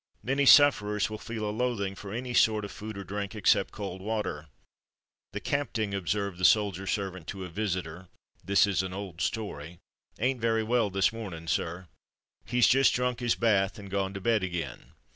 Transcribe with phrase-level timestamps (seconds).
[0.23, 4.01] Many sufferers will feel a loathing for any sort of food or drink, except cold
[4.01, 4.47] water.
[5.31, 8.07] "The capting," observed the soldier servant to a visitor
[8.43, 9.77] (this is an old story),
[10.17, 11.85] "ain't very well this morning, sir;
[12.45, 14.93] he've just drunk his bath, and gone to bed again."